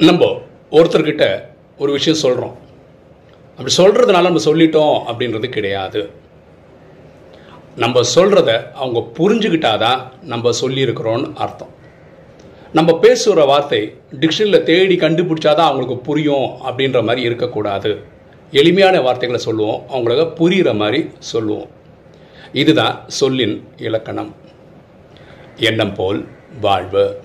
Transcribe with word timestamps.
நம்ம 0.00 0.40
ஒருத்தர்கிட்ட 0.70 1.40
ஒரு 1.78 1.92
விஷயம் 1.92 2.18
சொல்கிறோம் 2.18 2.56
அப்படி 3.50 3.74
சொல்கிறதுனால 3.76 4.22
நம்ம 4.22 4.42
சொல்லிட்டோம் 4.42 5.12
அப்படின்றது 5.12 5.48
கிடையாது. 5.48 6.10
நம்ம 7.76 8.00
சொல்கிறத 8.14 8.72
அவங்க 8.72 9.10
புரிஞ்சுக்கிட்டாதான் 9.14 10.00
நம்ம 10.22 10.50
சொல்லியிருக்கிறோன்னு 10.60 11.34
அர்த்தம். 11.34 11.68
நம்ம 12.72 12.98
பேசுகிற 12.98 13.44
வார்த்தை 13.44 13.96
டிக்ஷனரியில் 14.20 14.62
தேடி 14.62 14.96
கண்டுபிடிச்சாதான் 14.96 15.54
அவங்களுக்கு 15.54 15.98
புரியும் 15.98 16.50
அப்படின்ற 16.66 17.02
மாதிரி 17.02 17.20
இருக்கக்கூடாது. 17.20 18.02
எளிமையான 18.50 19.00
வார்த்தைகளை 19.00 19.44
சொல்லுவோம் 19.44 19.88
அவங்களுக்கு 19.88 20.48
புரிகிற 20.48 20.74
மாதிரி 20.74 21.10
சொல்லுவோம். 21.18 21.68
இதுதான் 22.52 23.04
சொல்லின் 23.06 23.68
இலக்கணம். 23.76 24.34
எண்ணம் 25.56 25.94
போல் 25.94 26.28
வாழ்வு. 26.60 27.20